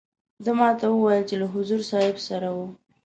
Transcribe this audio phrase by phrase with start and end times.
[0.43, 2.67] ده ما ته وویل چې له حضور صاحب سره وو.